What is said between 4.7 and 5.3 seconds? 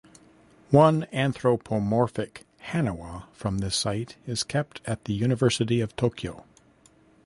at the